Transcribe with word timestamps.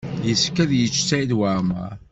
Yessefk 0.27 0.57
ad 0.63 0.71
yečč 0.75 0.95
Saɛid 1.01 1.31
Waɛmaṛ. 1.37 1.91